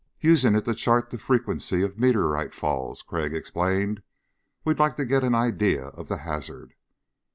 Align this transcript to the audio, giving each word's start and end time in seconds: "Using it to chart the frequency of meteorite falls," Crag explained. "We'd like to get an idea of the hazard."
"Using 0.21 0.55
it 0.55 0.65
to 0.65 0.73
chart 0.73 1.11
the 1.11 1.19
frequency 1.19 1.83
of 1.83 1.99
meteorite 1.99 2.55
falls," 2.55 3.03
Crag 3.03 3.35
explained. 3.35 4.01
"We'd 4.65 4.79
like 4.79 4.95
to 4.95 5.05
get 5.05 5.23
an 5.23 5.35
idea 5.35 5.89
of 5.89 6.07
the 6.07 6.17
hazard." 6.17 6.73